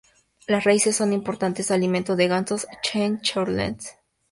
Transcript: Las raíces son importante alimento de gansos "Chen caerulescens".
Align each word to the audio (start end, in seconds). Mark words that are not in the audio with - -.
Las 0.47 0.63
raíces 0.63 0.95
son 0.95 1.13
importante 1.13 1.63
alimento 1.71 2.15
de 2.15 2.27
gansos 2.27 2.65
"Chen 2.81 3.17
caerulescens". 3.17 3.97